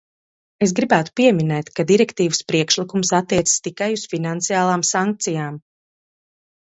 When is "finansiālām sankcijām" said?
4.15-5.61